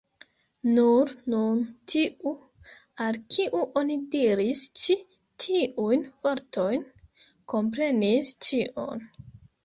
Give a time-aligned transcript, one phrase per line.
[0.75, 1.57] Nur nun
[1.91, 2.31] tiu,
[3.07, 4.95] al kiu oni diris ĉi
[5.43, 6.81] tiujn vortojn,
[7.53, 9.05] komprenis ĉion.